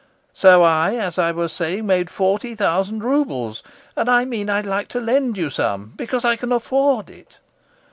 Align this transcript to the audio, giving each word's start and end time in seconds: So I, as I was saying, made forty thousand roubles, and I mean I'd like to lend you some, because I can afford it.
So 0.33 0.63
I, 0.63 0.95
as 0.95 1.19
I 1.19 1.31
was 1.31 1.53
saying, 1.53 1.85
made 1.85 2.09
forty 2.09 2.55
thousand 2.55 3.03
roubles, 3.03 3.61
and 3.95 4.09
I 4.09 4.25
mean 4.25 4.49
I'd 4.49 4.65
like 4.65 4.87
to 4.87 4.99
lend 4.99 5.37
you 5.37 5.51
some, 5.51 5.93
because 5.95 6.25
I 6.25 6.35
can 6.35 6.51
afford 6.51 7.07
it. 7.07 7.37